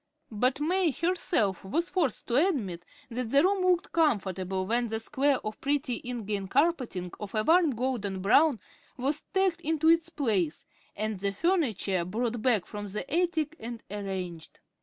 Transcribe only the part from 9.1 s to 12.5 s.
tacked into its place, and the furniture brought